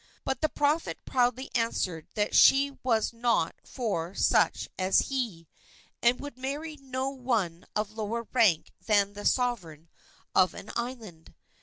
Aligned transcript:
But 0.23 0.41
the 0.41 0.49
prophet 0.49 0.97
proudly 1.05 1.51
answered 1.53 2.07
that 2.15 2.33
she 2.35 2.71
was 2.81 3.13
not 3.13 3.53
for 3.63 4.15
such 4.15 4.67
as 4.79 4.97
he, 5.09 5.47
and 6.01 6.19
would 6.19 6.39
marry 6.39 6.75
no 6.77 7.09
one 7.11 7.67
of 7.75 7.91
lower 7.91 8.27
rank 8.33 8.71
than 8.83 9.13
the 9.13 9.25
sovereign 9.25 9.89
of 10.33 10.55
an 10.55 10.71
island. 10.75 11.35